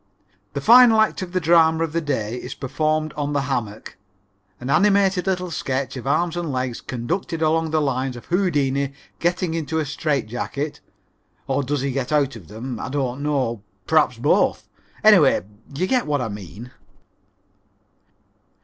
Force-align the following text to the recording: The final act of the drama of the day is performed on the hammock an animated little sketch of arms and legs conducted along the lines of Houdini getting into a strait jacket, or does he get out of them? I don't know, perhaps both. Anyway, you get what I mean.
The 0.53 0.61
final 0.61 0.99
act 0.99 1.21
of 1.21 1.31
the 1.31 1.39
drama 1.39 1.83
of 1.83 1.93
the 1.93 2.01
day 2.01 2.35
is 2.35 2.55
performed 2.55 3.13
on 3.13 3.33
the 3.33 3.41
hammock 3.41 3.97
an 4.59 4.71
animated 4.71 5.27
little 5.27 5.51
sketch 5.51 5.95
of 5.95 6.07
arms 6.07 6.35
and 6.35 6.51
legs 6.51 6.81
conducted 6.81 7.43
along 7.43 7.69
the 7.69 7.79
lines 7.83 8.15
of 8.15 8.25
Houdini 8.25 8.93
getting 9.19 9.53
into 9.53 9.77
a 9.77 9.85
strait 9.85 10.25
jacket, 10.25 10.79
or 11.45 11.61
does 11.61 11.81
he 11.81 11.91
get 11.91 12.11
out 12.11 12.35
of 12.35 12.47
them? 12.47 12.79
I 12.79 12.89
don't 12.89 13.21
know, 13.21 13.61
perhaps 13.85 14.17
both. 14.17 14.67
Anyway, 15.03 15.45
you 15.75 15.85
get 15.85 16.07
what 16.07 16.19
I 16.19 16.29
mean. 16.29 16.71